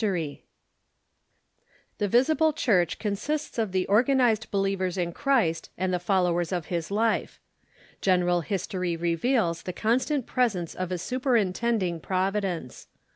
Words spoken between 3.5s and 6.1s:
of the organized believers in Christ and the